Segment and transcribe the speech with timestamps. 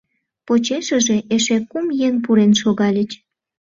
[0.45, 3.11] Почешыже эше кум еҥ пурен шогальыч.